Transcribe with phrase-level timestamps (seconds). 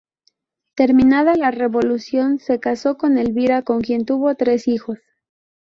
[0.73, 4.97] Terminada la revolución se casó con Elvira con quien tuvo tres hijos.